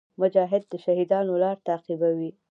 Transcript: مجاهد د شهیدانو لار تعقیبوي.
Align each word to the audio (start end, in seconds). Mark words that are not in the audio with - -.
مجاهد 0.21 0.63
د 0.67 0.73
شهیدانو 0.83 1.33
لار 1.43 1.57
تعقیبوي. 1.67 2.29